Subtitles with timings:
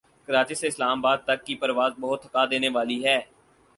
[0.27, 3.19] کراچی سے اسلام آباد تک کی پرواز بہت تھکا دینے والی ہے